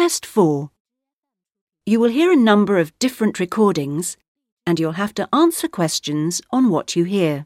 [0.00, 0.70] Test 4.
[1.84, 4.16] You will hear a number of different recordings
[4.64, 7.44] and you'll have to answer questions on what you hear.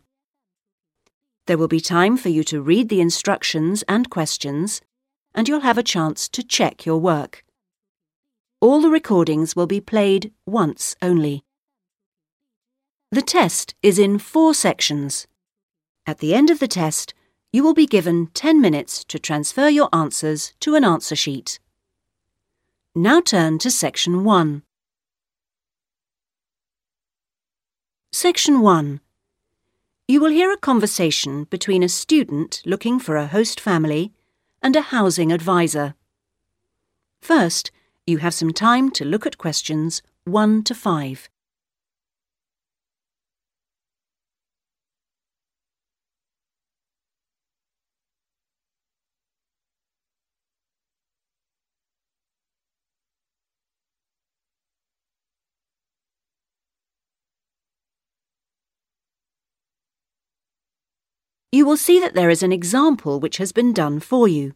[1.48, 4.80] There will be time for you to read the instructions and questions
[5.34, 7.44] and you'll have a chance to check your work.
[8.60, 11.42] All the recordings will be played once only.
[13.10, 15.26] The test is in four sections.
[16.06, 17.14] At the end of the test,
[17.52, 21.58] you will be given 10 minutes to transfer your answers to an answer sheet.
[22.96, 24.62] Now turn to Section 1.
[28.12, 29.00] Section 1.
[30.06, 34.12] You will hear a conversation between a student looking for a host family
[34.62, 35.96] and a housing advisor.
[37.20, 37.72] First,
[38.06, 41.28] you have some time to look at questions 1 to 5.
[61.54, 64.54] You will see that there is an example which has been done for you.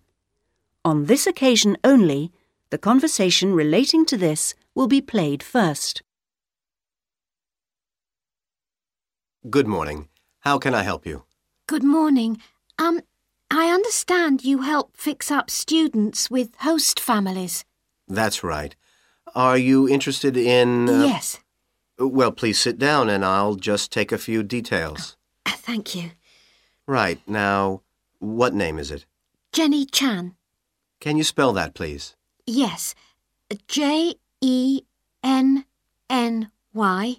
[0.85, 2.33] On this occasion only,
[2.71, 6.03] the conversation relating to this will be played first.
[9.49, 10.09] Good morning.
[10.41, 11.23] How can I help you?
[11.69, 12.41] Good morning.
[12.81, 13.01] Um,
[13.49, 17.65] I understand you help fix up students with host families.
[18.09, 18.75] That's right.
[19.37, 20.89] Are you interested in.
[20.89, 21.39] uh, Yes,
[21.97, 25.17] Well, please sit down and I'll just take a few details.
[25.47, 26.11] uh, thank you.
[26.89, 27.21] Right.
[27.29, 27.83] Now,
[28.19, 29.05] what name is it?
[29.53, 30.35] Jenny Chan.
[31.01, 32.17] Can you spell that, please?
[32.47, 32.95] Yes,
[33.69, 34.81] J E
[35.23, 35.67] N
[36.09, 37.17] N Y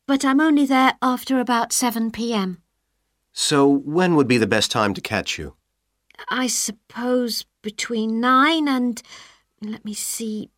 [0.06, 2.60] But I'm only there after about 7 p.m.
[3.32, 5.56] So, when would be the best time to catch you?
[6.28, 9.02] I suppose between 9 and,
[9.62, 10.50] let me see,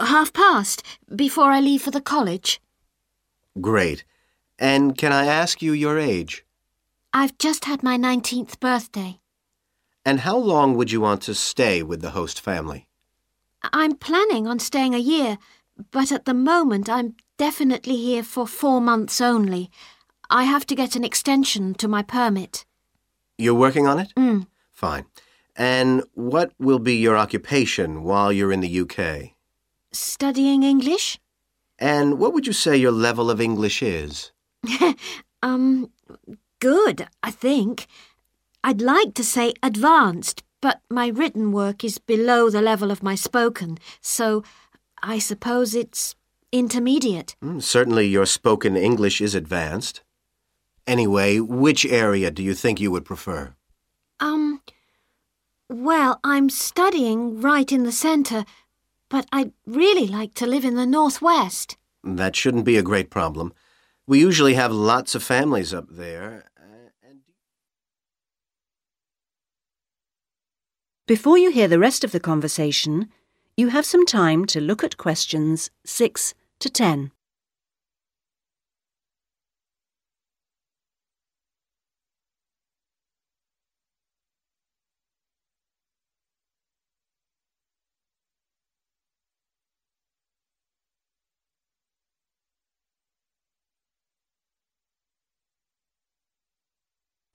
[0.00, 0.82] half past
[1.14, 2.62] before I leave for the college.
[3.60, 4.04] Great.
[4.58, 6.46] And can I ask you your age?
[7.12, 9.20] I've just had my 19th birthday.
[10.04, 12.86] And how long would you want to stay with the host family?
[13.72, 15.38] I'm planning on staying a year,
[15.90, 19.70] but at the moment I'm definitely here for four months only.
[20.30, 22.64] I have to get an extension to my permit.
[23.38, 24.12] You're working on it?
[24.16, 24.46] Mm.
[24.72, 25.06] Fine.
[25.56, 29.32] And what will be your occupation while you're in the UK?
[29.92, 31.18] Studying English?
[31.78, 34.32] And what would you say your level of English is?
[35.40, 35.90] Um,
[36.60, 37.86] good, I think.
[38.64, 43.14] I'd like to say advanced, but my written work is below the level of my
[43.14, 44.42] spoken, so
[45.02, 46.16] I suppose it's
[46.50, 47.36] intermediate.
[47.40, 50.02] Hmm, Certainly your spoken English is advanced.
[50.86, 53.54] Anyway, which area do you think you would prefer?
[54.20, 54.62] Um,
[55.68, 58.44] well, I'm studying right in the centre,
[59.08, 61.76] but I'd really like to live in the northwest.
[62.02, 63.52] That shouldn't be a great problem.
[64.08, 66.46] We usually have lots of families up there.
[71.06, 73.10] Before you hear the rest of the conversation,
[73.54, 77.12] you have some time to look at questions 6 to 10.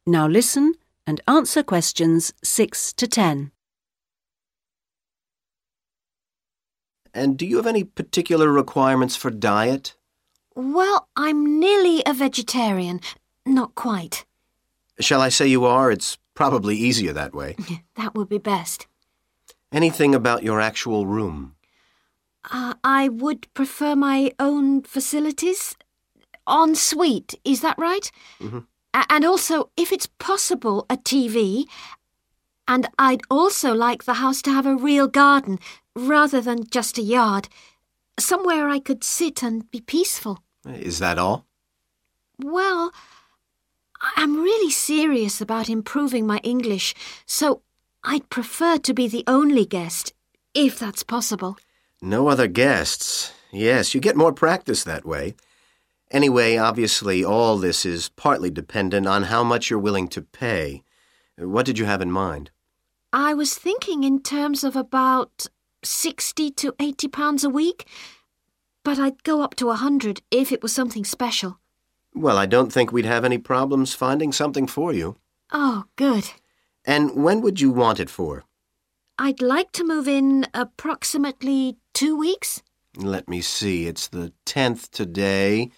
[0.06, 0.74] Now listen
[1.08, 3.52] and answer questions 6 to 10.
[7.14, 9.96] And do you have any particular requirements for diet?
[10.56, 13.02] Well, I'm nearly a vegetarian.
[13.46, 14.26] Not quite.
[15.00, 15.92] Shall I say you are?
[15.92, 17.56] It's probably easier that way.
[17.96, 18.88] That would be best.
[19.72, 21.56] Anything about your actual room?
[22.52, 25.76] Uh, I would prefer my own facilities.
[26.48, 28.12] En suite, is that right?
[28.42, 28.58] Mhm.
[28.58, 31.66] A- and also, if it's possible, a TV.
[32.68, 35.60] And I'd also like the house to have a real garden,
[35.96, 37.50] rather than just a yard.
[38.20, 40.44] Somewhere I could sit and be peaceful.
[40.66, 41.46] Is that all?
[42.40, 42.92] Well,
[44.16, 46.94] I'm really serious about improving my English,
[47.26, 47.62] so
[48.04, 50.14] I'd prefer to be the only guest,
[50.54, 51.58] if that's possible.
[52.02, 53.34] No other guests.
[53.52, 55.36] Yes, you get more practice that way.
[56.14, 60.84] Anyway, obviously, all this is partly dependent on how much you're willing to pay.
[61.40, 62.52] What did you have in mind?
[63.12, 65.48] I was thinking in terms of about
[65.84, 67.88] 60 to 80 pounds a week,
[68.84, 71.58] but I'd go up to a 100 if it was something special.
[72.14, 75.16] Well, I don't think we'd have any problems finding something for you.
[75.52, 76.30] Oh, good.
[76.86, 78.44] And when would you want it for?
[79.18, 82.62] I'd like to move in approximately two weeks.
[82.96, 83.88] Let me see.
[83.88, 85.72] It's the 10th today.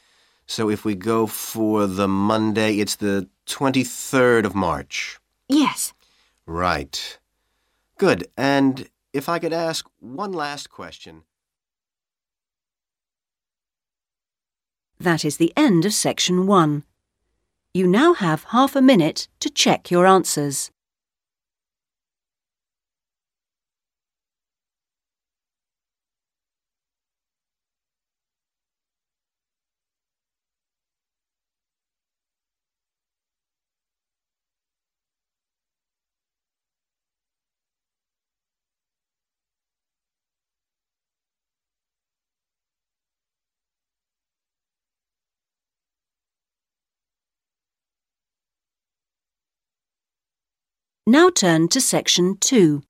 [0.47, 5.19] So if we go for the Monday, it's the 23rd of March.
[5.49, 5.93] Yes.
[6.45, 7.19] Right.
[7.97, 8.27] Good.
[8.37, 11.23] And if I could ask one last question.
[14.99, 16.83] That is the end of section 1.
[17.73, 20.71] You now have half a minute to check your answers.
[51.07, 52.81] Now turn to section 2.